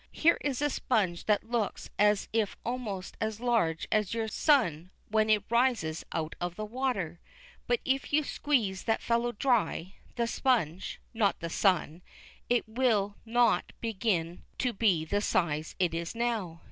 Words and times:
Here 0.11 0.39
is 0.41 0.63
a 0.63 0.71
sponge 0.71 1.25
that 1.25 1.43
looks 1.51 1.91
as 1.99 2.27
if 2.33 2.57
almost 2.65 3.15
as 3.21 3.39
large 3.39 3.87
as 3.91 4.15
your 4.15 4.27
sun 4.27 4.89
when 5.09 5.29
it 5.29 5.43
rises 5.47 6.03
out 6.11 6.33
of 6.41 6.55
the 6.55 6.65
water, 6.65 7.19
but 7.67 7.81
if 7.85 8.11
you 8.11 8.23
squeeze 8.23 8.85
that 8.85 9.03
fellow 9.03 9.31
dry 9.31 9.93
the 10.15 10.25
sponge, 10.25 10.99
not 11.13 11.39
the 11.39 11.51
sun 11.51 12.01
it 12.49 12.67
will 12.67 13.17
not 13.27 13.73
begin 13.79 14.41
to 14.57 14.73
be 14.73 15.05
the 15.05 15.21
size 15.21 15.75
it 15.77 15.93
is 15.93 16.15
now. 16.15 16.59